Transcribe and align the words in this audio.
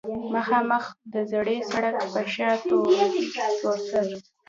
مخامخ 0.33 0.85
د 1.13 1.15
زړې 1.31 1.57
سړک 1.71 1.95
پۀ 2.13 2.23
شا 2.33 2.49
تورسر 3.59 4.07